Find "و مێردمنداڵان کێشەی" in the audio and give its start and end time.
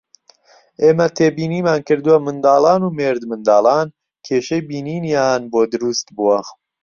2.83-4.65